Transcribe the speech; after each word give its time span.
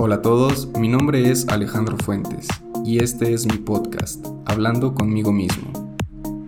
Hola 0.00 0.14
a 0.14 0.22
todos, 0.22 0.68
mi 0.78 0.86
nombre 0.86 1.28
es 1.28 1.48
Alejandro 1.48 1.96
Fuentes 1.96 2.46
y 2.84 3.02
este 3.02 3.34
es 3.34 3.46
mi 3.46 3.58
podcast, 3.58 4.24
Hablando 4.44 4.94
conmigo 4.94 5.32
mismo. 5.32 5.72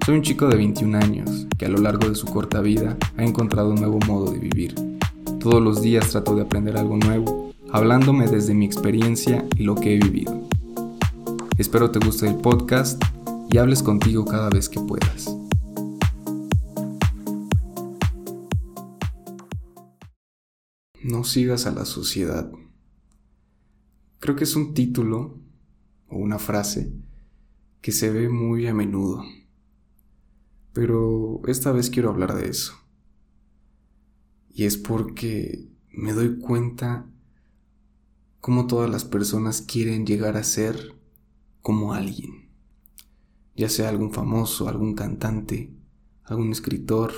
Soy 0.07 0.15
un 0.15 0.23
chico 0.23 0.47
de 0.47 0.55
21 0.55 0.97
años 0.97 1.49
que 1.59 1.67
a 1.67 1.69
lo 1.69 1.79
largo 1.79 2.09
de 2.09 2.15
su 2.15 2.29
corta 2.29 2.61
vida 2.61 2.97
ha 3.17 3.25
encontrado 3.25 3.71
un 3.71 3.81
nuevo 3.81 3.99
modo 4.07 4.31
de 4.31 4.39
vivir. 4.39 4.77
Todos 5.41 5.61
los 5.61 5.83
días 5.83 6.11
trato 6.11 6.37
de 6.37 6.43
aprender 6.43 6.77
algo 6.77 6.97
nuevo, 6.97 7.53
hablándome 7.73 8.29
desde 8.29 8.55
mi 8.55 8.67
experiencia 8.67 9.45
y 9.57 9.65
lo 9.65 9.75
que 9.75 9.97
he 9.97 9.99
vivido. 9.99 10.49
Espero 11.59 11.91
te 11.91 11.99
guste 11.99 12.29
el 12.29 12.37
podcast 12.37 13.03
y 13.51 13.59
hables 13.59 13.83
contigo 13.83 14.25
cada 14.27 14.49
vez 14.49 14.69
que 14.69 14.79
puedas. 14.79 15.37
No 21.03 21.25
sigas 21.25 21.67
a 21.67 21.73
la 21.73 21.85
sociedad. 21.85 22.49
Creo 24.21 24.37
que 24.37 24.45
es 24.45 24.55
un 24.55 24.75
título 24.75 25.39
o 26.07 26.19
una 26.19 26.39
frase 26.39 26.93
que 27.81 27.91
se 27.91 28.11
ve 28.11 28.29
muy 28.29 28.67
a 28.67 28.75
menudo. 28.75 29.25
Pero 30.75 31.41
esta 31.47 31.73
vez 31.73 31.89
quiero 31.89 32.11
hablar 32.11 32.35
de 32.35 32.51
eso. 32.51 32.75
Y 34.53 34.65
es 34.65 34.77
porque 34.77 35.71
me 35.91 36.13
doy 36.13 36.39
cuenta 36.39 37.07
cómo 38.41 38.67
todas 38.67 38.91
las 38.91 39.07
personas 39.07 39.63
quieren 39.63 40.05
llegar 40.05 40.37
a 40.37 40.45
ser 40.45 40.95
como 41.63 41.95
alguien. 41.95 42.51
Ya 43.57 43.71
sea 43.71 43.89
algún 43.89 44.13
famoso, 44.13 44.69
algún 44.69 44.95
cantante, 44.95 45.73
algún 46.25 46.53
escritor. 46.53 47.15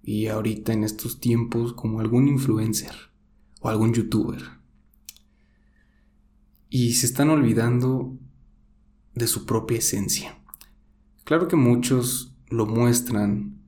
Y 0.00 0.28
ahorita 0.28 0.72
en 0.72 0.84
estos 0.84 1.18
tiempos 1.18 1.72
como 1.72 1.98
algún 1.98 2.28
influencer 2.28 2.94
o 3.60 3.68
algún 3.68 3.92
youtuber 3.92 4.61
y 6.74 6.94
se 6.94 7.04
están 7.04 7.28
olvidando 7.28 8.18
de 9.14 9.26
su 9.26 9.44
propia 9.44 9.76
esencia. 9.76 10.42
Claro 11.24 11.46
que 11.46 11.54
muchos 11.54 12.34
lo 12.48 12.64
muestran 12.64 13.60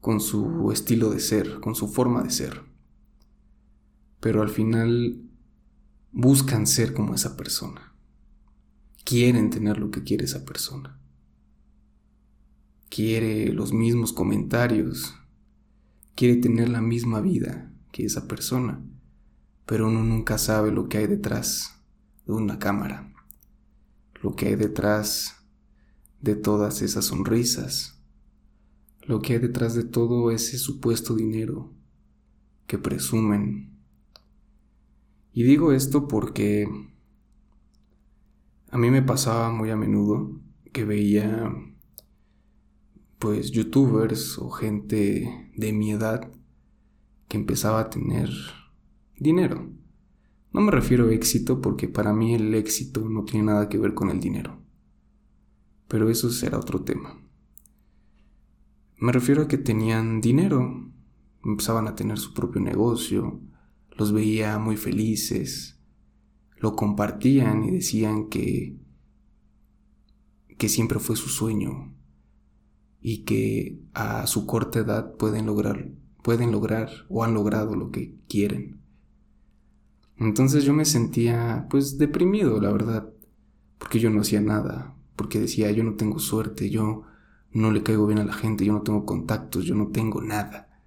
con 0.00 0.20
su 0.20 0.70
estilo 0.70 1.10
de 1.10 1.18
ser, 1.18 1.58
con 1.58 1.74
su 1.74 1.88
forma 1.88 2.22
de 2.22 2.30
ser, 2.30 2.62
pero 4.20 4.42
al 4.42 4.48
final 4.48 5.20
buscan 6.12 6.68
ser 6.68 6.94
como 6.94 7.16
esa 7.16 7.36
persona. 7.36 7.96
Quieren 9.02 9.50
tener 9.50 9.78
lo 9.78 9.90
que 9.90 10.04
quiere 10.04 10.26
esa 10.26 10.44
persona. 10.44 11.00
Quiere 12.88 13.52
los 13.52 13.72
mismos 13.72 14.12
comentarios. 14.12 15.16
Quiere 16.14 16.36
tener 16.36 16.68
la 16.68 16.80
misma 16.80 17.20
vida 17.20 17.72
que 17.90 18.04
esa 18.04 18.28
persona. 18.28 18.84
Pero 19.64 19.88
uno 19.88 20.04
nunca 20.04 20.38
sabe 20.38 20.70
lo 20.70 20.88
que 20.88 20.98
hay 20.98 21.08
detrás 21.08 21.75
de 22.26 22.32
una 22.32 22.58
cámara, 22.58 23.12
lo 24.22 24.34
que 24.34 24.46
hay 24.48 24.56
detrás 24.56 25.36
de 26.20 26.34
todas 26.34 26.82
esas 26.82 27.06
sonrisas, 27.06 28.00
lo 29.02 29.22
que 29.22 29.34
hay 29.34 29.38
detrás 29.38 29.74
de 29.74 29.84
todo 29.84 30.30
ese 30.30 30.58
supuesto 30.58 31.14
dinero 31.14 31.72
que 32.66 32.78
presumen. 32.78 33.78
Y 35.32 35.44
digo 35.44 35.72
esto 35.72 36.08
porque 36.08 36.66
a 38.70 38.78
mí 38.78 38.90
me 38.90 39.02
pasaba 39.02 39.50
muy 39.52 39.70
a 39.70 39.76
menudo 39.76 40.40
que 40.72 40.84
veía 40.84 41.52
pues 43.18 43.50
youtubers 43.50 44.38
o 44.38 44.50
gente 44.50 45.50
de 45.56 45.72
mi 45.72 45.92
edad 45.92 46.30
que 47.28 47.36
empezaba 47.36 47.80
a 47.80 47.90
tener 47.90 48.30
dinero. 49.16 49.70
No 50.56 50.62
me 50.62 50.72
refiero 50.72 51.08
a 51.08 51.12
éxito 51.12 51.60
porque 51.60 51.86
para 51.86 52.14
mí 52.14 52.34
el 52.34 52.54
éxito 52.54 53.06
no 53.10 53.26
tiene 53.26 53.44
nada 53.44 53.68
que 53.68 53.76
ver 53.76 53.92
con 53.92 54.08
el 54.08 54.20
dinero. 54.20 54.58
Pero 55.86 56.08
eso 56.08 56.30
será 56.30 56.58
otro 56.58 56.80
tema. 56.80 57.20
Me 58.96 59.12
refiero 59.12 59.42
a 59.42 59.48
que 59.48 59.58
tenían 59.58 60.22
dinero, 60.22 60.90
empezaban 61.44 61.88
a 61.88 61.94
tener 61.94 62.18
su 62.18 62.32
propio 62.32 62.62
negocio, 62.62 63.38
los 63.98 64.12
veía 64.12 64.58
muy 64.58 64.78
felices, 64.78 65.78
lo 66.56 66.74
compartían 66.74 67.62
y 67.62 67.72
decían 67.72 68.30
que 68.30 68.80
que 70.56 70.70
siempre 70.70 71.00
fue 71.00 71.16
su 71.16 71.28
sueño 71.28 71.94
y 73.02 73.24
que 73.24 73.82
a 73.92 74.26
su 74.26 74.46
corta 74.46 74.78
edad 74.78 75.16
pueden 75.18 75.44
lograr 75.44 75.90
pueden 76.22 76.50
lograr 76.50 76.88
o 77.10 77.24
han 77.24 77.34
logrado 77.34 77.76
lo 77.76 77.90
que 77.90 78.16
quieren. 78.26 78.75
Entonces 80.18 80.64
yo 80.64 80.72
me 80.72 80.84
sentía 80.84 81.66
pues 81.70 81.98
deprimido, 81.98 82.60
la 82.60 82.72
verdad, 82.72 83.12
porque 83.78 83.98
yo 83.98 84.10
no 84.10 84.22
hacía 84.22 84.40
nada, 84.40 84.96
porque 85.14 85.40
decía 85.40 85.70
yo 85.70 85.84
no 85.84 85.94
tengo 85.94 86.18
suerte, 86.18 86.70
yo 86.70 87.04
no 87.52 87.70
le 87.70 87.82
caigo 87.82 88.06
bien 88.06 88.18
a 88.18 88.24
la 88.24 88.32
gente, 88.32 88.64
yo 88.64 88.72
no 88.72 88.82
tengo 88.82 89.04
contactos, 89.04 89.64
yo 89.64 89.74
no 89.74 89.88
tengo 89.88 90.22
nada. 90.22 90.80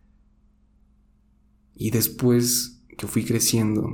Y 1.75 1.91
después 1.91 2.83
que 2.97 3.07
fui 3.07 3.23
creciendo 3.23 3.87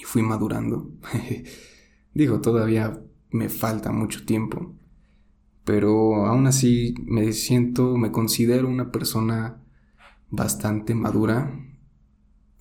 y 0.00 0.04
fui 0.04 0.22
madurando, 0.22 0.90
digo, 2.14 2.40
todavía 2.40 3.02
me 3.30 3.48
falta 3.48 3.92
mucho 3.92 4.24
tiempo, 4.24 4.74
pero 5.64 6.26
aún 6.26 6.46
así 6.46 6.94
me 7.04 7.32
siento, 7.32 7.96
me 7.96 8.12
considero 8.12 8.68
una 8.68 8.90
persona 8.90 9.62
bastante 10.30 10.94
madura 10.94 11.67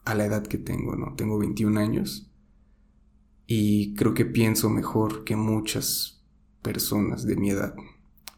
a 0.07 0.15
la 0.15 0.25
edad 0.25 0.47
que 0.47 0.57
tengo, 0.57 0.95
¿no? 0.95 1.15
Tengo 1.15 1.37
21 1.37 1.79
años 1.81 2.31
y 3.45 3.93
creo 3.95 4.13
que 4.13 4.23
pienso 4.25 4.69
mejor 4.69 5.25
que 5.25 5.35
muchas 5.35 6.23
personas 6.61 7.25
de 7.25 7.35
mi 7.35 7.49
edad. 7.49 7.75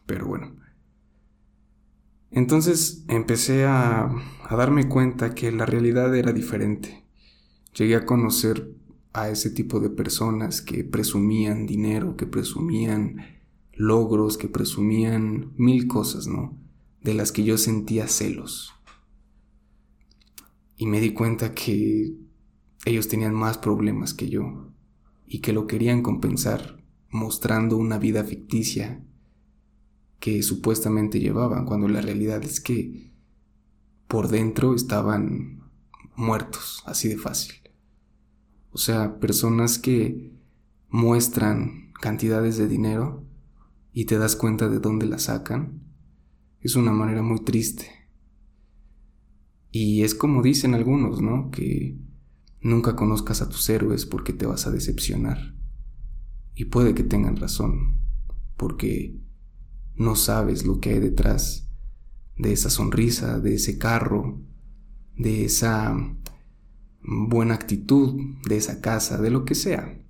Pero 0.04 0.26
bueno. 0.26 0.56
Entonces 2.32 3.04
empecé 3.06 3.66
a, 3.66 4.10
a 4.48 4.56
darme 4.56 4.88
cuenta 4.88 5.32
que 5.34 5.52
la 5.52 5.64
realidad 5.64 6.14
era 6.16 6.32
diferente. 6.32 7.04
Llegué 7.76 7.94
a 7.94 8.04
conocer 8.04 8.74
a 9.12 9.28
ese 9.28 9.50
tipo 9.50 9.78
de 9.78 9.90
personas 9.90 10.62
que 10.62 10.82
presumían 10.82 11.66
dinero, 11.66 12.16
que 12.16 12.26
presumían 12.26 13.38
logros, 13.74 14.36
que 14.36 14.48
presumían 14.48 15.52
mil 15.56 15.86
cosas, 15.86 16.26
¿no? 16.26 16.58
De 17.00 17.14
las 17.14 17.30
que 17.30 17.44
yo 17.44 17.56
sentía 17.58 18.08
celos 18.08 18.74
y 20.80 20.86
me 20.86 20.98
di 20.98 21.12
cuenta 21.12 21.52
que 21.52 22.16
ellos 22.86 23.06
tenían 23.06 23.34
más 23.34 23.58
problemas 23.58 24.14
que 24.14 24.30
yo 24.30 24.72
y 25.26 25.40
que 25.40 25.52
lo 25.52 25.66
querían 25.66 26.02
compensar 26.02 26.82
mostrando 27.10 27.76
una 27.76 27.98
vida 27.98 28.24
ficticia 28.24 29.04
que 30.20 30.42
supuestamente 30.42 31.20
llevaban 31.20 31.66
cuando 31.66 31.86
la 31.86 32.00
realidad 32.00 32.42
es 32.44 32.62
que 32.62 33.12
por 34.08 34.28
dentro 34.28 34.74
estaban 34.74 35.70
muertos, 36.16 36.82
así 36.86 37.08
de 37.08 37.18
fácil. 37.18 37.56
O 38.72 38.78
sea, 38.78 39.20
personas 39.20 39.78
que 39.78 40.32
muestran 40.88 41.92
cantidades 42.00 42.56
de 42.56 42.68
dinero 42.68 43.26
y 43.92 44.06
te 44.06 44.16
das 44.16 44.34
cuenta 44.34 44.70
de 44.70 44.78
dónde 44.78 45.04
la 45.04 45.18
sacan, 45.18 45.82
es 46.62 46.74
una 46.74 46.92
manera 46.92 47.20
muy 47.20 47.40
triste 47.44 47.99
y 49.70 50.02
es 50.02 50.14
como 50.14 50.42
dicen 50.42 50.74
algunos, 50.74 51.20
¿no? 51.20 51.50
Que 51.50 51.98
nunca 52.60 52.96
conozcas 52.96 53.42
a 53.42 53.48
tus 53.48 53.68
héroes 53.68 54.06
porque 54.06 54.32
te 54.32 54.46
vas 54.46 54.66
a 54.66 54.70
decepcionar. 54.70 55.54
Y 56.54 56.66
puede 56.66 56.94
que 56.94 57.04
tengan 57.04 57.36
razón, 57.36 58.00
porque 58.56 59.18
no 59.94 60.16
sabes 60.16 60.66
lo 60.66 60.80
que 60.80 60.90
hay 60.90 61.00
detrás 61.00 61.68
de 62.36 62.52
esa 62.52 62.70
sonrisa, 62.70 63.38
de 63.38 63.54
ese 63.54 63.78
carro, 63.78 64.40
de 65.16 65.44
esa 65.44 65.96
buena 67.02 67.54
actitud, 67.54 68.18
de 68.48 68.56
esa 68.56 68.80
casa, 68.80 69.20
de 69.20 69.30
lo 69.30 69.44
que 69.44 69.54
sea. 69.54 70.00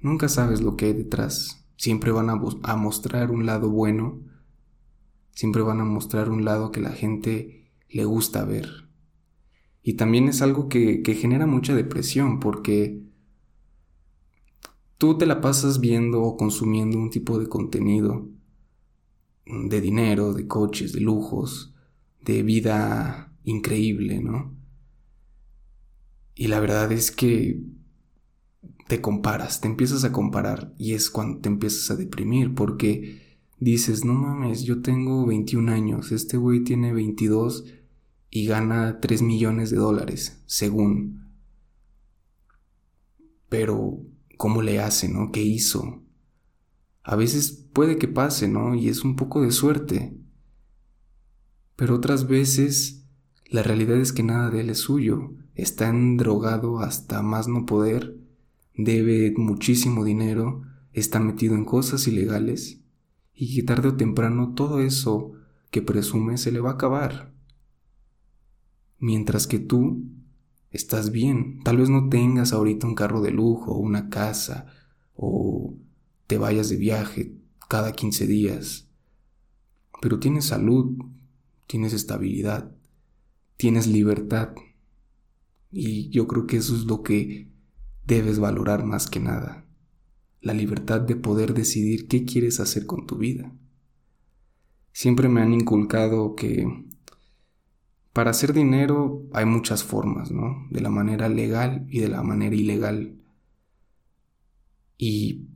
Nunca 0.00 0.28
sabes 0.28 0.60
lo 0.60 0.76
que 0.76 0.86
hay 0.86 0.92
detrás. 0.92 1.66
Siempre 1.76 2.12
van 2.12 2.28
a, 2.30 2.76
mostrar 2.76 3.30
un 3.30 3.46
lado 3.46 3.70
bueno, 3.70 4.20
siempre 5.32 5.62
van 5.62 5.80
a 5.80 5.84
mostrar 5.84 6.28
un 6.28 6.44
lado 6.44 6.70
que 6.70 6.80
la 6.80 6.92
gente 6.92 7.63
le 7.94 8.04
gusta 8.04 8.44
ver. 8.44 8.88
Y 9.80 9.94
también 9.94 10.28
es 10.28 10.42
algo 10.42 10.68
que, 10.68 11.02
genera 11.16 11.46
mucha 11.46 11.76
depresión 11.76 12.40
porque 12.40 13.00
tú 14.98 15.16
te 15.16 15.26
la 15.26 15.40
pasas 15.40 15.78
viendo 15.78 16.22
o 16.22 16.36
consumiendo 16.36 16.98
un 16.98 17.10
tipo 17.10 17.38
de 17.38 17.48
contenido 17.48 18.28
de 19.46 19.80
dinero, 19.80 20.32
de 20.32 20.48
coches, 20.48 20.92
de 20.92 21.00
lujos, 21.00 21.72
de 22.20 22.42
vida 22.42 23.32
increíble, 23.44 24.20
¿no? 24.20 24.56
Y 26.34 26.48
la 26.48 26.58
verdad 26.58 26.90
es 26.90 27.12
que 27.12 27.62
te 28.88 29.00
comparas, 29.00 29.60
te 29.60 29.68
empiezas 29.68 30.02
a 30.02 30.10
comparar 30.10 30.74
y 30.78 30.94
es 30.94 31.10
cuando 31.10 31.40
te 31.40 31.48
empiezas 31.48 31.90
a 31.92 31.96
deprimir 31.96 32.54
porque 32.54 33.38
dices, 33.60 34.04
no 34.04 34.14
mames, 34.14 34.62
yo 34.62 34.82
tengo 34.82 35.26
21 35.26 35.70
años, 35.70 36.10
este 36.10 36.38
güey 36.38 36.64
tiene 36.64 36.92
22 36.92 37.66
y 38.36 38.46
gana 38.46 38.98
3 38.98 39.22
millones 39.22 39.70
de 39.70 39.76
dólares, 39.76 40.42
según. 40.46 41.22
pero 43.48 44.00
¿cómo 44.36 44.60
le 44.60 44.80
hace, 44.80 45.08
no? 45.08 45.30
¿Qué 45.30 45.40
hizo? 45.40 46.02
A 47.04 47.14
veces 47.14 47.52
puede 47.72 47.96
que 47.96 48.08
pase, 48.08 48.48
¿no? 48.48 48.74
Y 48.74 48.88
es 48.88 49.04
un 49.04 49.14
poco 49.14 49.40
de 49.40 49.52
suerte. 49.52 50.18
Pero 51.76 51.94
otras 51.94 52.26
veces 52.26 53.04
la 53.46 53.62
realidad 53.62 53.98
es 53.98 54.12
que 54.12 54.24
nada 54.24 54.50
de 54.50 54.62
él 54.62 54.70
es 54.70 54.78
suyo. 54.78 55.30
Está 55.54 55.92
drogado 55.94 56.80
hasta 56.80 57.22
más 57.22 57.46
no 57.46 57.66
poder, 57.66 58.16
debe 58.76 59.32
muchísimo 59.36 60.04
dinero, 60.04 60.62
está 60.92 61.20
metido 61.20 61.54
en 61.54 61.64
cosas 61.64 62.08
ilegales 62.08 62.80
y 63.32 63.62
tarde 63.62 63.90
o 63.90 63.94
temprano 63.94 64.54
todo 64.54 64.80
eso 64.80 65.34
que 65.70 65.82
presume 65.82 66.36
se 66.36 66.50
le 66.50 66.58
va 66.58 66.70
a 66.70 66.74
acabar. 66.74 67.33
Mientras 69.04 69.46
que 69.46 69.58
tú 69.58 70.02
estás 70.70 71.12
bien, 71.12 71.62
tal 71.62 71.76
vez 71.76 71.90
no 71.90 72.08
tengas 72.08 72.54
ahorita 72.54 72.86
un 72.86 72.94
carro 72.94 73.20
de 73.20 73.32
lujo 73.32 73.76
una 73.76 74.08
casa 74.08 74.64
o 75.14 75.74
te 76.26 76.38
vayas 76.38 76.70
de 76.70 76.76
viaje 76.76 77.34
cada 77.68 77.92
15 77.92 78.26
días, 78.26 78.88
pero 80.00 80.20
tienes 80.20 80.46
salud, 80.46 80.96
tienes 81.66 81.92
estabilidad, 81.92 82.74
tienes 83.58 83.86
libertad. 83.86 84.54
Y 85.70 86.08
yo 86.08 86.26
creo 86.26 86.46
que 86.46 86.56
eso 86.56 86.74
es 86.74 86.86
lo 86.86 87.02
que 87.02 87.50
debes 88.06 88.38
valorar 88.38 88.86
más 88.86 89.06
que 89.06 89.20
nada. 89.20 89.66
La 90.40 90.54
libertad 90.54 91.02
de 91.02 91.16
poder 91.16 91.52
decidir 91.52 92.08
qué 92.08 92.24
quieres 92.24 92.58
hacer 92.58 92.86
con 92.86 93.06
tu 93.06 93.18
vida. 93.18 93.52
Siempre 94.92 95.28
me 95.28 95.42
han 95.42 95.52
inculcado 95.52 96.34
que 96.34 96.86
para 98.14 98.30
hacer 98.30 98.52
dinero 98.52 99.28
hay 99.32 99.44
muchas 99.44 99.82
formas, 99.82 100.30
¿no? 100.30 100.68
De 100.70 100.80
la 100.80 100.88
manera 100.88 101.28
legal 101.28 101.84
y 101.90 101.98
de 101.98 102.08
la 102.08 102.22
manera 102.22 102.54
ilegal. 102.54 103.20
Y 104.96 105.48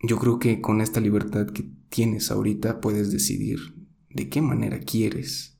yo 0.00 0.16
creo 0.18 0.38
que 0.38 0.60
con 0.60 0.80
esta 0.80 1.00
libertad 1.00 1.48
que 1.48 1.68
tienes 1.88 2.30
ahorita 2.30 2.80
puedes 2.80 3.10
decidir 3.10 3.58
de 4.10 4.28
qué 4.28 4.40
manera 4.40 4.78
quieres 4.78 5.58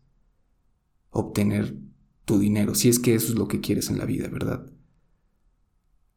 obtener 1.11 1.77
tu 2.25 2.39
dinero, 2.39 2.77
si 2.77 2.89
es 2.89 3.01
que 3.01 3.17
eso 3.17 3.33
es 3.33 3.39
lo 3.39 3.49
que 3.49 3.61
quieres 3.61 3.91
en 3.91 3.99
la 3.99 4.05
vida, 4.05 4.29
¿verdad? 4.29 4.71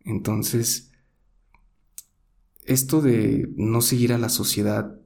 Entonces, 0.02 0.92
esto 2.64 3.02
de 3.02 3.50
no 3.56 3.82
seguir 3.82 4.14
a 4.14 4.20
la 4.20 4.30
sociedad, 4.30 5.02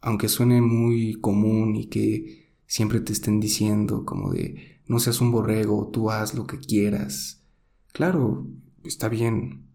aunque 0.00 0.28
suene 0.28 0.60
muy 0.60 1.14
común 1.14 1.74
y 1.74 1.86
que 1.86 2.41
siempre 2.72 3.00
te 3.00 3.12
estén 3.12 3.38
diciendo 3.38 4.06
como 4.06 4.32
de 4.32 4.80
no 4.86 4.98
seas 4.98 5.20
un 5.20 5.30
borrego, 5.30 5.88
tú 5.88 6.10
haz 6.10 6.32
lo 6.32 6.46
que 6.46 6.58
quieras, 6.58 7.44
claro, 7.92 8.46
está 8.82 9.10
bien, 9.10 9.66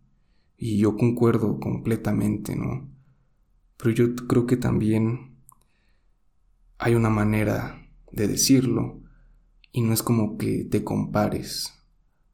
y 0.57 0.79
yo 0.79 0.97
concuerdo 0.97 1.59
completamente, 1.59 2.55
¿no? 2.55 2.89
Pero 3.77 3.91
yo 3.91 4.15
creo 4.15 4.47
que 4.47 4.57
también 4.57 5.37
hay 6.79 6.95
una 6.95 7.11
manera 7.11 7.87
de 8.11 8.27
decirlo 8.27 8.99
y 9.71 9.81
no 9.81 9.93
es 9.93 10.01
como 10.01 10.39
que 10.39 10.63
te 10.63 10.83
compares. 10.83 11.75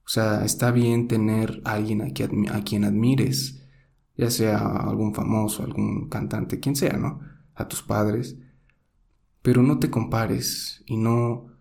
O 0.05 0.07
sea, 0.07 0.45
está 0.45 0.71
bien 0.71 1.09
tener 1.09 1.61
a 1.65 1.73
alguien 1.73 2.01
a 2.03 2.13
quien, 2.13 2.85
admires, 2.85 3.61
ya 4.15 4.31
sea 4.31 4.65
algún 4.65 5.13
famoso, 5.13 5.61
algún 5.61 6.07
cantante, 6.07 6.61
quien 6.61 6.77
sea, 6.77 6.95
¿no? 6.95 7.19
A 7.53 7.67
tus 7.67 7.83
padres. 7.83 8.37
Pero 9.43 9.61
no 9.61 9.77
te 9.77 9.91
compares 9.91 10.83
y 10.87 10.97
no 10.97 11.53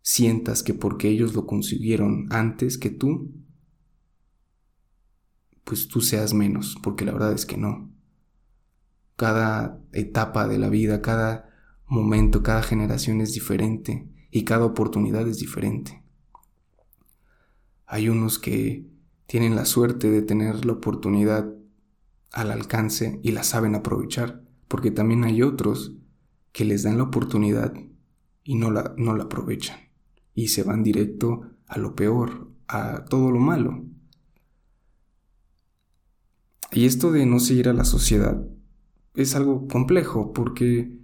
sientas 0.00 0.62
que 0.62 0.72
porque 0.72 1.08
ellos 1.08 1.34
lo 1.34 1.46
consiguieron 1.46 2.28
antes 2.30 2.78
que 2.78 2.90
tú, 2.90 3.32
pues 5.64 5.88
tú 5.88 6.00
seas 6.00 6.32
menos, 6.32 6.76
porque 6.82 7.04
la 7.04 7.12
verdad 7.12 7.32
es 7.32 7.44
que 7.44 7.56
no. 7.56 7.90
Cada 9.16 9.80
etapa 9.92 10.46
de 10.46 10.58
la 10.58 10.68
vida, 10.68 11.02
cada 11.02 11.50
momento, 11.86 12.42
cada 12.42 12.62
generación 12.62 13.20
es 13.20 13.32
diferente 13.32 14.08
y 14.30 14.44
cada 14.44 14.64
oportunidad 14.64 15.26
es 15.26 15.38
diferente. 15.38 16.02
Hay 17.86 18.08
unos 18.08 18.38
que 18.38 18.86
tienen 19.26 19.56
la 19.56 19.64
suerte 19.64 20.10
de 20.10 20.22
tener 20.22 20.64
la 20.64 20.74
oportunidad 20.74 21.52
al 22.30 22.50
alcance 22.50 23.20
y 23.22 23.32
la 23.32 23.42
saben 23.42 23.74
aprovechar, 23.74 24.42
porque 24.68 24.90
también 24.90 25.24
hay 25.24 25.42
otros 25.42 25.94
que 26.54 26.64
les 26.64 26.84
dan 26.84 26.98
la 26.98 27.02
oportunidad 27.02 27.74
y 28.44 28.54
no 28.54 28.70
la, 28.70 28.94
no 28.96 29.16
la 29.16 29.24
aprovechan 29.24 29.76
y 30.34 30.48
se 30.48 30.62
van 30.62 30.84
directo 30.84 31.50
a 31.66 31.78
lo 31.78 31.96
peor, 31.96 32.48
a 32.68 33.04
todo 33.06 33.32
lo 33.32 33.40
malo. 33.40 33.84
Y 36.70 36.86
esto 36.86 37.10
de 37.10 37.26
no 37.26 37.40
seguir 37.40 37.68
a 37.68 37.72
la 37.72 37.84
sociedad 37.84 38.46
es 39.14 39.34
algo 39.34 39.66
complejo 39.66 40.32
porque 40.32 40.96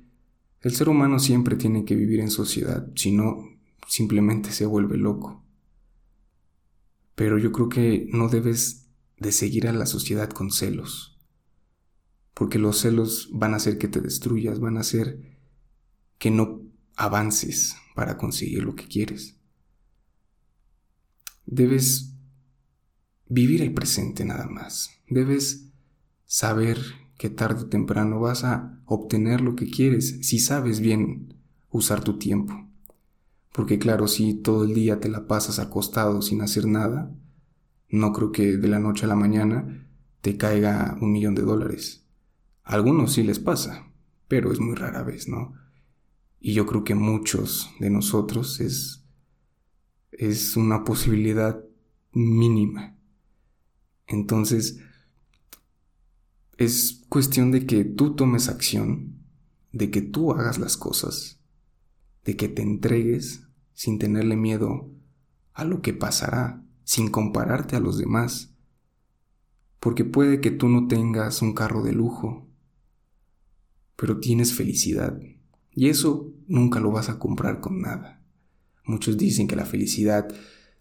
el 0.60 0.70
ser 0.72 0.88
humano 0.88 1.18
siempre 1.18 1.56
tiene 1.56 1.84
que 1.84 1.96
vivir 1.96 2.20
en 2.20 2.30
sociedad, 2.30 2.88
si 2.94 3.10
no, 3.10 3.42
simplemente 3.88 4.52
se 4.52 4.66
vuelve 4.66 4.98
loco. 4.98 5.44
Pero 7.16 7.38
yo 7.38 7.50
creo 7.50 7.68
que 7.68 8.08
no 8.12 8.28
debes 8.28 8.88
de 9.18 9.32
seguir 9.32 9.66
a 9.66 9.72
la 9.72 9.86
sociedad 9.86 10.30
con 10.30 10.52
celos, 10.52 11.18
porque 12.34 12.60
los 12.60 12.78
celos 12.78 13.30
van 13.32 13.54
a 13.54 13.56
hacer 13.56 13.78
que 13.78 13.88
te 13.88 14.00
destruyas, 14.00 14.60
van 14.60 14.76
a 14.76 14.80
hacer 14.80 15.29
que 16.20 16.30
no 16.30 16.60
avances 16.96 17.76
para 17.94 18.18
conseguir 18.18 18.62
lo 18.62 18.76
que 18.76 18.86
quieres. 18.86 19.36
Debes 21.46 22.12
vivir 23.26 23.62
el 23.62 23.72
presente 23.72 24.26
nada 24.26 24.46
más. 24.46 24.90
Debes 25.08 25.70
saber 26.26 26.78
que 27.16 27.30
tarde 27.30 27.62
o 27.62 27.66
temprano 27.68 28.20
vas 28.20 28.44
a 28.44 28.78
obtener 28.84 29.40
lo 29.40 29.56
que 29.56 29.70
quieres 29.70 30.18
si 30.20 30.38
sabes 30.38 30.80
bien 30.80 31.34
usar 31.70 32.04
tu 32.04 32.18
tiempo. 32.18 32.68
Porque 33.50 33.78
claro, 33.78 34.06
si 34.06 34.34
todo 34.34 34.64
el 34.64 34.74
día 34.74 35.00
te 35.00 35.08
la 35.08 35.26
pasas 35.26 35.58
acostado 35.58 36.20
sin 36.20 36.42
hacer 36.42 36.66
nada, 36.66 37.10
no 37.88 38.12
creo 38.12 38.30
que 38.30 38.58
de 38.58 38.68
la 38.68 38.78
noche 38.78 39.06
a 39.06 39.08
la 39.08 39.16
mañana 39.16 39.88
te 40.20 40.36
caiga 40.36 40.98
un 41.00 41.12
millón 41.12 41.34
de 41.34 41.42
dólares. 41.42 42.04
A 42.62 42.74
algunos 42.74 43.14
sí 43.14 43.22
les 43.22 43.38
pasa, 43.38 43.86
pero 44.28 44.52
es 44.52 44.60
muy 44.60 44.74
rara 44.74 45.02
vez, 45.02 45.26
¿no? 45.26 45.59
Y 46.40 46.54
yo 46.54 46.66
creo 46.66 46.84
que 46.84 46.94
muchos 46.94 47.70
de 47.78 47.90
nosotros 47.90 48.60
es, 48.60 49.04
es 50.10 50.56
una 50.56 50.84
posibilidad 50.84 51.62
mínima. 52.12 52.96
Entonces, 54.06 54.78
es 56.56 57.04
cuestión 57.08 57.52
de 57.52 57.66
que 57.66 57.84
tú 57.84 58.16
tomes 58.16 58.48
acción, 58.48 59.14
de 59.72 59.90
que 59.90 60.02
tú 60.02 60.32
hagas 60.32 60.58
las 60.58 60.76
cosas, 60.76 61.40
de 62.24 62.36
que 62.36 62.48
te 62.48 62.62
entregues 62.62 63.46
sin 63.72 63.98
tenerle 63.98 64.36
miedo 64.36 64.90
a 65.52 65.64
lo 65.64 65.80
que 65.82 65.92
pasará, 65.92 66.62
sin 66.84 67.10
compararte 67.10 67.76
a 67.76 67.80
los 67.80 67.98
demás. 67.98 68.54
Porque 69.78 70.04
puede 70.04 70.40
que 70.40 70.50
tú 70.50 70.68
no 70.68 70.86
tengas 70.86 71.40
un 71.40 71.54
carro 71.54 71.82
de 71.82 71.92
lujo, 71.92 72.46
pero 73.96 74.20
tienes 74.20 74.52
felicidad. 74.54 75.18
Y 75.72 75.88
eso 75.88 76.32
nunca 76.48 76.80
lo 76.80 76.90
vas 76.90 77.08
a 77.08 77.18
comprar 77.18 77.60
con 77.60 77.80
nada. 77.80 78.22
Muchos 78.84 79.16
dicen 79.16 79.46
que 79.46 79.56
la 79.56 79.66
felicidad 79.66 80.28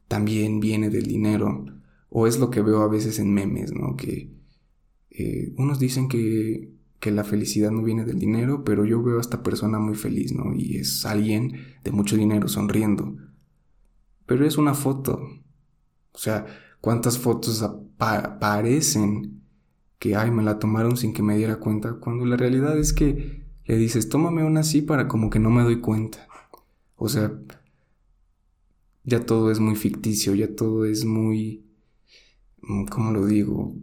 también 0.07 0.59
viene 0.59 0.89
del 0.89 1.05
dinero, 1.05 1.65
o 2.09 2.27
es 2.27 2.39
lo 2.39 2.49
que 2.49 2.61
veo 2.61 2.81
a 2.81 2.87
veces 2.87 3.19
en 3.19 3.33
memes, 3.33 3.71
¿no? 3.71 3.95
Que 3.95 4.31
eh, 5.11 5.53
unos 5.57 5.79
dicen 5.79 6.07
que, 6.07 6.73
que 6.99 7.11
la 7.11 7.23
felicidad 7.23 7.71
no 7.71 7.83
viene 7.83 8.03
del 8.03 8.19
dinero, 8.19 8.63
pero 8.63 8.83
yo 8.85 9.03
veo 9.03 9.19
a 9.19 9.21
esta 9.21 9.43
persona 9.43 9.79
muy 9.79 9.95
feliz, 9.95 10.33
¿no? 10.33 10.53
Y 10.55 10.77
es 10.77 11.05
alguien 11.05 11.53
de 11.83 11.91
mucho 11.91 12.17
dinero 12.17 12.47
sonriendo. 12.47 13.15
Pero 14.25 14.45
es 14.45 14.57
una 14.57 14.73
foto. 14.73 15.21
O 16.11 16.17
sea, 16.17 16.45
¿cuántas 16.81 17.19
fotos 17.19 17.63
aparecen 17.99 19.43
que, 19.99 20.15
ay, 20.15 20.31
me 20.31 20.43
la 20.43 20.57
tomaron 20.57 20.97
sin 20.97 21.13
que 21.13 21.21
me 21.21 21.37
diera 21.37 21.57
cuenta? 21.57 21.93
Cuando 21.93 22.25
la 22.25 22.37
realidad 22.37 22.77
es 22.77 22.93
que 22.93 23.48
le 23.69 23.77
dices, 23.77 24.09
tómame 24.09 24.43
una 24.43 24.61
así 24.61 24.81
para 24.81 25.07
como 25.07 25.29
que 25.29 25.37
no 25.37 25.51
me 25.51 25.61
doy 25.61 25.79
cuenta. 25.79 26.27
O 26.95 27.07
sea, 27.07 27.39
ya 29.03 29.27
todo 29.27 29.51
es 29.51 29.59
muy 29.59 29.75
ficticio, 29.75 30.33
ya 30.33 30.55
todo 30.55 30.85
es 30.85 31.05
muy, 31.05 31.67
mm, 32.63 32.85
¿cómo 32.85 33.11
lo 33.11 33.27
digo? 33.27 33.75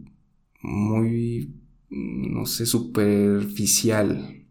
Muy, 0.61 1.55
mm, 1.89 2.33
no 2.33 2.45
sé, 2.45 2.65
superficial. 2.65 4.45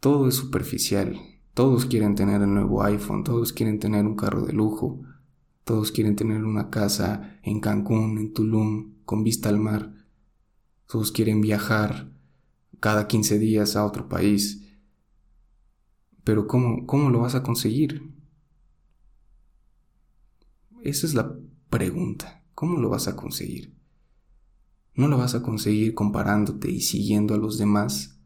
Todo 0.00 0.28
es 0.28 0.36
superficial. 0.36 1.20
Todos 1.52 1.84
quieren 1.84 2.14
tener 2.14 2.40
el 2.40 2.54
nuevo 2.54 2.82
iPhone, 2.84 3.22
todos 3.22 3.52
quieren 3.52 3.78
tener 3.78 4.06
un 4.06 4.16
carro 4.16 4.46
de 4.46 4.54
lujo, 4.54 5.02
todos 5.64 5.92
quieren 5.92 6.16
tener 6.16 6.42
una 6.42 6.70
casa 6.70 7.38
en 7.42 7.60
Cancún, 7.60 8.16
en 8.16 8.32
Tulum, 8.32 8.94
con 9.04 9.24
vista 9.24 9.50
al 9.50 9.60
mar. 9.60 9.92
Todos 10.86 11.12
quieren 11.12 11.42
viajar 11.42 12.17
cada 12.80 13.06
15 13.06 13.38
días 13.38 13.76
a 13.76 13.84
otro 13.84 14.08
país. 14.08 14.64
Pero 16.24 16.46
¿cómo, 16.46 16.86
cómo 16.86 17.10
lo 17.10 17.20
vas 17.20 17.34
a 17.34 17.42
conseguir? 17.42 18.12
Esa 20.82 21.06
es 21.06 21.14
la 21.14 21.36
pregunta. 21.70 22.44
¿Cómo 22.54 22.78
lo 22.78 22.88
vas 22.88 23.08
a 23.08 23.16
conseguir? 23.16 23.78
no 24.98 25.06
lo 25.06 25.16
vas 25.16 25.36
a 25.36 25.42
conseguir 25.42 25.94
comparándote 25.94 26.68
y 26.72 26.80
siguiendo 26.80 27.32
a 27.32 27.38
los 27.38 27.56
demás 27.56 28.18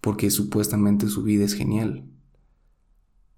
porque 0.00 0.30
supuestamente 0.30 1.08
su 1.08 1.22
vida 1.22 1.44
es 1.44 1.52
genial. 1.52 2.08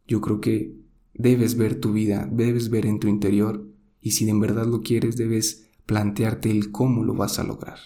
Yo 0.06 0.20
creo 0.20 0.40
que 0.40 0.76
debes 1.12 1.56
ver 1.56 1.80
tu 1.80 1.92
vida, 1.92 2.28
debes 2.30 2.70
ver 2.70 2.86
en 2.86 3.00
tu 3.00 3.08
interior 3.08 3.68
y 4.00 4.12
si 4.12 4.30
en 4.30 4.38
verdad 4.38 4.66
lo 4.66 4.80
quieres 4.80 5.16
debes 5.16 5.70
plantearte 5.86 6.52
el 6.52 6.70
cómo 6.70 7.02
lo 7.02 7.14
vas 7.14 7.40
a 7.40 7.42
lograr. 7.42 7.80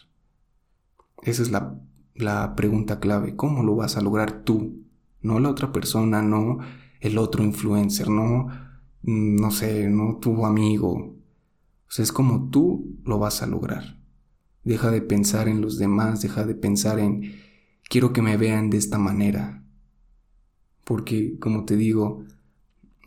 Esa 1.22 1.40
es 1.40 1.50
la, 1.50 1.80
la 2.18 2.54
pregunta 2.56 3.00
clave, 3.00 3.36
¿cómo 3.36 3.62
lo 3.62 3.76
vas 3.76 3.96
a 3.96 4.00
lograr 4.00 4.42
tú? 4.44 4.84
No 5.20 5.38
la 5.40 5.50
otra 5.50 5.72
persona, 5.72 6.22
no 6.22 6.58
el 7.00 7.18
otro 7.18 7.44
influencer, 7.44 8.08
no, 8.08 8.48
no 9.02 9.50
sé, 9.50 9.88
no 9.88 10.18
tu 10.18 10.44
amigo. 10.46 11.16
O 11.88 11.90
sea, 11.90 12.02
es 12.02 12.12
como 12.12 12.50
tú 12.50 12.98
lo 13.04 13.18
vas 13.18 13.42
a 13.42 13.46
lograr. 13.46 14.00
Deja 14.64 14.90
de 14.90 15.02
pensar 15.02 15.48
en 15.48 15.60
los 15.60 15.78
demás, 15.78 16.22
deja 16.22 16.44
de 16.44 16.54
pensar 16.54 16.98
en 16.98 17.34
quiero 17.88 18.12
que 18.12 18.22
me 18.22 18.36
vean 18.36 18.70
de 18.70 18.78
esta 18.78 18.98
manera. 18.98 19.64
Porque, 20.84 21.38
como 21.38 21.64
te 21.64 21.76
digo, 21.76 22.24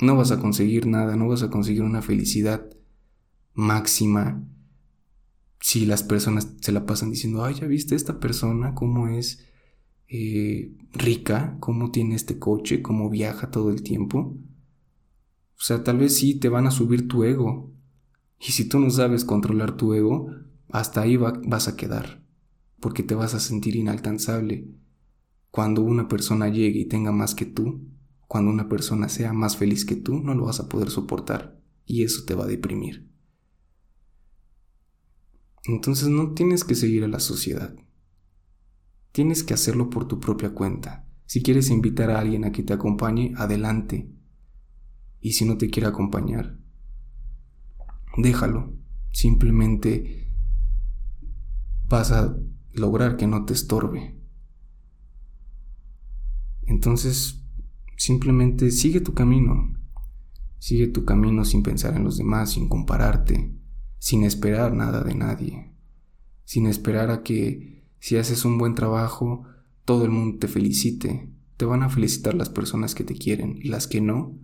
no 0.02 0.16
vas 0.16 0.32
a 0.32 0.40
conseguir 0.40 0.88
nada, 0.88 1.16
no 1.16 1.28
vas 1.28 1.44
a 1.44 1.50
conseguir 1.50 1.84
una 1.84 2.02
felicidad 2.02 2.66
máxima 3.54 4.44
si 5.60 5.86
las 5.86 6.04
personas 6.04 6.56
se 6.62 6.72
la 6.72 6.86
pasan 6.86 7.12
diciendo, 7.12 7.44
ay, 7.44 7.56
ya 7.56 7.68
viste 7.68 7.96
esta 7.96 8.20
persona, 8.20 8.74
cómo 8.74 9.08
es 9.10 9.46
eh, 10.08 10.74
rica, 10.94 11.58
cómo 11.60 11.92
tiene 11.92 12.16
este 12.16 12.40
coche, 12.40 12.82
cómo 12.82 13.10
viaja 13.10 13.52
todo 13.52 13.70
el 13.70 13.84
tiempo. 13.84 14.38
O 15.58 15.62
sea, 15.62 15.84
tal 15.84 15.98
vez 15.98 16.18
sí 16.18 16.40
te 16.40 16.50
van 16.50 16.68
a 16.68 16.72
subir 16.72 17.08
tu 17.08 17.24
ego. 17.24 17.72
Y 18.40 18.54
si 18.54 18.70
tú 18.70 18.80
no 18.80 18.90
sabes 18.90 19.26
controlar 19.26 19.76
tu 19.76 19.94
ego, 19.94 20.32
hasta 20.70 21.02
ahí 21.02 21.18
vas 21.18 21.68
a 21.68 21.76
quedar, 21.76 22.24
porque 22.80 23.04
te 23.04 23.16
vas 23.16 23.34
a 23.34 23.40
sentir 23.40 23.76
inalcanzable. 23.76 24.70
Cuando 25.52 25.82
una 25.82 26.08
persona 26.08 26.48
llegue 26.48 26.80
y 26.80 26.86
tenga 26.86 27.12
más 27.12 27.36
que 27.36 27.46
tú, 27.46 27.82
cuando 28.28 28.52
una 28.52 28.70
persona 28.70 29.10
sea 29.10 29.34
más 29.34 29.58
feliz 29.58 29.84
que 29.84 29.96
tú, 29.96 30.22
no 30.22 30.36
lo 30.36 30.46
vas 30.46 30.60
a 30.60 30.70
poder 30.70 30.90
soportar 30.90 31.60
y 31.86 32.04
eso 32.04 32.24
te 32.26 32.36
va 32.36 32.46
a 32.46 32.48
deprimir. 32.48 33.09
Entonces 35.66 36.08
no 36.08 36.34
tienes 36.34 36.64
que 36.64 36.76
seguir 36.76 37.04
a 37.04 37.08
la 37.08 37.20
sociedad. 37.20 37.76
Tienes 39.12 39.44
que 39.44 39.54
hacerlo 39.54 39.90
por 39.90 40.08
tu 40.08 40.20
propia 40.20 40.54
cuenta. 40.54 41.08
Si 41.26 41.44
quieres 41.44 41.70
invitar 41.70 42.10
a 42.10 42.20
alguien 42.20 42.46
a 42.46 42.52
que 42.52 42.64
te 42.64 42.74
acompañe, 42.74 43.34
adelante. 43.38 44.12
Y 45.22 45.34
si 45.34 45.46
no 45.46 45.58
te 45.58 45.70
quiere 45.70 45.88
acompañar, 45.88 46.60
déjalo. 48.18 48.74
Simplemente 49.12 50.32
vas 51.88 52.12
a 52.12 52.38
lograr 52.74 53.18
que 53.18 53.28
no 53.28 53.46
te 53.46 53.54
estorbe. 53.54 54.16
Entonces, 56.64 57.44
simplemente 57.98 58.72
sigue 58.72 59.02
tu 59.02 59.14
camino. 59.14 59.74
Sigue 60.60 60.88
tu 60.88 61.06
camino 61.06 61.46
sin 61.46 61.64
pensar 61.64 61.96
en 61.96 62.04
los 62.04 62.18
demás, 62.18 62.52
sin 62.52 62.70
compararte, 62.70 63.59
sin 64.00 64.24
esperar 64.24 64.74
nada 64.74 65.04
de 65.04 65.14
nadie, 65.14 65.72
sin 66.46 66.66
esperar 66.66 67.12
a 67.12 67.22
que 67.22 67.84
si 68.00 68.18
haces 68.18 68.46
un 68.46 68.58
buen 68.58 68.76
trabajo, 68.76 69.44
todo 69.86 70.06
el 70.06 70.12
mundo 70.12 70.40
te 70.40 70.48
felicite. 70.48 71.30
Te 71.58 71.66
van 71.66 71.84
a 71.84 71.90
felicitar 71.90 72.34
las 72.34 72.50
personas 72.50 72.96
que 72.96 73.04
te 73.04 73.16
quieren 73.16 73.58
y 73.62 73.68
las 73.68 73.88
que 73.88 74.00
no, 74.00 74.38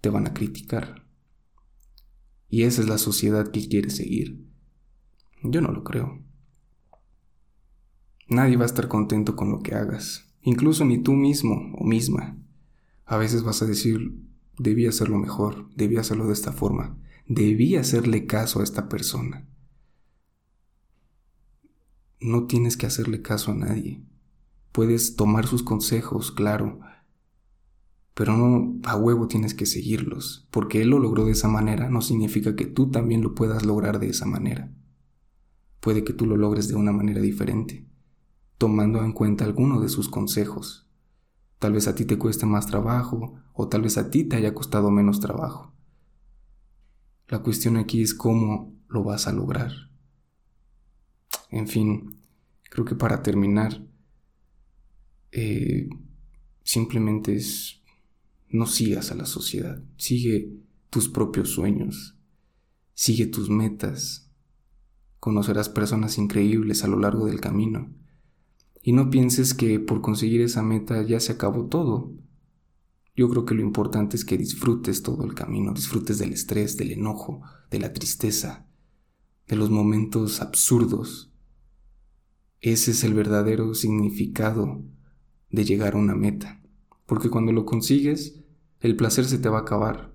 te 0.00 0.08
van 0.08 0.26
a 0.26 0.32
criticar. 0.32 1.06
Y 2.48 2.62
esa 2.62 2.80
es 2.80 2.88
la 2.88 2.98
sociedad 2.98 3.50
que 3.50 3.68
quieres 3.68 3.96
seguir. 3.96 4.46
Yo 5.42 5.60
no 5.60 5.70
lo 5.72 5.84
creo. 5.84 6.22
Nadie 8.28 8.56
va 8.56 8.62
a 8.62 8.66
estar 8.66 8.88
contento 8.88 9.36
con 9.36 9.50
lo 9.50 9.60
que 9.60 9.74
hagas, 9.74 10.32
incluso 10.40 10.86
ni 10.86 10.98
tú 10.98 11.12
mismo 11.12 11.74
o 11.76 11.84
misma. 11.84 12.38
A 13.04 13.18
veces 13.18 13.42
vas 13.42 13.60
a 13.60 13.66
decir, 13.66 14.18
debí 14.58 14.86
hacerlo 14.86 15.18
mejor, 15.18 15.68
debí 15.76 15.98
hacerlo 15.98 16.26
de 16.26 16.32
esta 16.32 16.52
forma, 16.52 16.96
debí 17.26 17.76
hacerle 17.76 18.26
caso 18.26 18.60
a 18.60 18.64
esta 18.64 18.88
persona. 18.88 19.46
No 22.20 22.46
tienes 22.46 22.76
que 22.76 22.86
hacerle 22.86 23.22
caso 23.22 23.52
a 23.52 23.54
nadie. 23.54 24.02
Puedes 24.72 25.16
tomar 25.16 25.46
sus 25.46 25.62
consejos, 25.62 26.32
claro, 26.32 26.80
pero 28.14 28.36
no 28.36 28.80
a 28.84 28.96
huevo 28.96 29.28
tienes 29.28 29.54
que 29.54 29.66
seguirlos, 29.66 30.46
porque 30.50 30.82
él 30.82 30.90
lo 30.90 30.98
logró 30.98 31.24
de 31.24 31.32
esa 31.32 31.48
manera 31.48 31.90
no 31.90 32.00
significa 32.00 32.56
que 32.56 32.66
tú 32.66 32.90
también 32.90 33.22
lo 33.22 33.34
puedas 33.34 33.64
lograr 33.64 33.98
de 33.98 34.08
esa 34.08 34.26
manera. 34.26 34.72
Puede 35.80 36.04
que 36.04 36.12
tú 36.12 36.26
lo 36.26 36.36
logres 36.36 36.68
de 36.68 36.76
una 36.76 36.92
manera 36.92 37.20
diferente 37.20 37.86
tomando 38.64 39.04
en 39.04 39.12
cuenta 39.12 39.44
alguno 39.44 39.78
de 39.78 39.90
sus 39.90 40.08
consejos. 40.08 40.88
Tal 41.58 41.74
vez 41.74 41.86
a 41.86 41.94
ti 41.94 42.06
te 42.06 42.16
cueste 42.16 42.46
más 42.46 42.66
trabajo 42.66 43.34
o 43.52 43.68
tal 43.68 43.82
vez 43.82 43.98
a 43.98 44.08
ti 44.08 44.24
te 44.24 44.36
haya 44.36 44.54
costado 44.54 44.90
menos 44.90 45.20
trabajo. 45.20 45.73
La 47.28 47.40
cuestión 47.40 47.76
aquí 47.76 48.02
es 48.02 48.14
cómo 48.14 48.74
lo 48.88 49.02
vas 49.02 49.26
a 49.26 49.32
lograr. 49.32 49.72
En 51.50 51.68
fin, 51.68 52.18
creo 52.70 52.84
que 52.84 52.94
para 52.94 53.22
terminar, 53.22 53.84
eh, 55.32 55.88
simplemente 56.62 57.34
es 57.34 57.80
no 58.48 58.66
sigas 58.66 59.10
a 59.10 59.16
la 59.16 59.26
sociedad, 59.26 59.82
sigue 59.96 60.52
tus 60.90 61.08
propios 61.08 61.50
sueños, 61.50 62.16
sigue 62.94 63.26
tus 63.26 63.50
metas, 63.50 64.30
conocerás 65.18 65.68
personas 65.68 66.18
increíbles 66.18 66.84
a 66.84 66.86
lo 66.86 66.98
largo 66.98 67.26
del 67.26 67.40
camino 67.40 67.90
y 68.80 68.92
no 68.92 69.10
pienses 69.10 69.54
que 69.54 69.80
por 69.80 70.02
conseguir 70.02 70.42
esa 70.42 70.62
meta 70.62 71.02
ya 71.02 71.18
se 71.18 71.32
acabó 71.32 71.64
todo. 71.66 72.12
Yo 73.16 73.28
creo 73.28 73.44
que 73.44 73.54
lo 73.54 73.62
importante 73.62 74.16
es 74.16 74.24
que 74.24 74.36
disfrutes 74.36 75.02
todo 75.02 75.24
el 75.24 75.34
camino, 75.34 75.72
disfrutes 75.72 76.18
del 76.18 76.32
estrés, 76.32 76.76
del 76.76 76.92
enojo, 76.92 77.42
de 77.70 77.78
la 77.78 77.92
tristeza, 77.92 78.66
de 79.46 79.56
los 79.56 79.70
momentos 79.70 80.40
absurdos. 80.40 81.32
Ese 82.60 82.90
es 82.90 83.04
el 83.04 83.14
verdadero 83.14 83.74
significado 83.74 84.82
de 85.50 85.64
llegar 85.64 85.94
a 85.94 85.98
una 85.98 86.14
meta, 86.14 86.60
porque 87.06 87.30
cuando 87.30 87.52
lo 87.52 87.64
consigues, 87.64 88.40
el 88.80 88.96
placer 88.96 89.26
se 89.26 89.38
te 89.38 89.48
va 89.48 89.58
a 89.58 89.62
acabar 89.62 90.12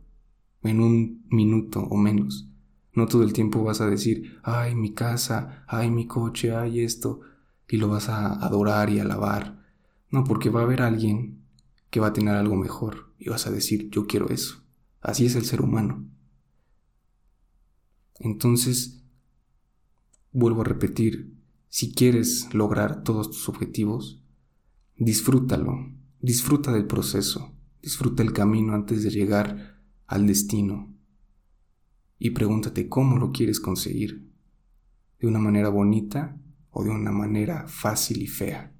en 0.63 0.81
un 0.81 1.25
minuto 1.29 1.81
o 1.81 1.95
menos. 1.95 2.49
No 2.93 3.07
todo 3.07 3.23
el 3.23 3.33
tiempo 3.33 3.63
vas 3.63 3.79
a 3.79 3.89
decir, 3.89 4.39
ay, 4.43 4.75
mi 4.75 4.93
casa, 4.93 5.63
ay, 5.67 5.89
mi 5.89 6.05
coche, 6.05 6.53
ay, 6.53 6.81
esto 6.81 7.21
y 7.69 7.77
lo 7.77 7.87
vas 7.87 8.09
a 8.09 8.33
adorar 8.33 8.89
y 8.89 8.99
alabar. 8.99 9.63
No, 10.09 10.23
porque 10.23 10.49
va 10.49 10.61
a 10.61 10.63
haber 10.63 10.81
alguien 10.81 11.38
que 11.89 11.99
va 11.99 12.07
a 12.07 12.13
tener 12.13 12.35
algo 12.35 12.55
mejor 12.55 13.13
y 13.17 13.29
vas 13.29 13.47
a 13.47 13.51
decir, 13.51 13.89
yo 13.89 14.05
quiero 14.05 14.29
eso. 14.29 14.63
Así 15.01 15.25
es 15.25 15.35
el 15.35 15.45
ser 15.45 15.61
humano. 15.61 16.05
Entonces, 18.19 19.01
vuelvo 20.31 20.61
a 20.61 20.65
repetir, 20.65 21.33
si 21.69 21.93
quieres 21.93 22.53
lograr 22.53 23.03
todos 23.03 23.29
tus 23.31 23.47
objetivos, 23.47 24.23
disfrútalo, 24.97 25.93
disfruta 26.19 26.71
del 26.73 26.85
proceso, 26.85 27.53
disfruta 27.81 28.23
el 28.23 28.33
camino 28.33 28.73
antes 28.73 29.03
de 29.03 29.09
llegar 29.09 29.79
al 30.05 30.27
destino 30.27 30.93
y 32.17 32.31
pregúntate 32.31 32.89
cómo 32.89 33.17
lo 33.17 33.31
quieres 33.31 33.59
conseguir, 33.59 34.29
de 35.19 35.27
una 35.27 35.39
manera 35.39 35.69
bonita 35.69 36.37
o 36.71 36.83
de 36.83 36.89
una 36.89 37.11
manera 37.11 37.67
fácil 37.67 38.21
y 38.21 38.27
fea. 38.27 38.73